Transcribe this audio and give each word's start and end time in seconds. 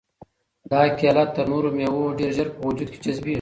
دا 0.71 0.81
کیله 0.97 1.23
تر 1.33 1.45
نورو 1.51 1.69
مېوو 1.77 2.15
ډېر 2.19 2.31
ژر 2.37 2.47
په 2.55 2.61
وجود 2.67 2.87
کې 2.91 2.99
جذبیږي. 3.03 3.29